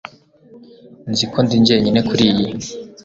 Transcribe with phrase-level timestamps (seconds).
[1.11, 2.47] Nzi ko ndi jyenyine kuriyi